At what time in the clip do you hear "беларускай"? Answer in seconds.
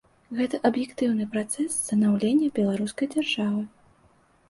2.59-3.15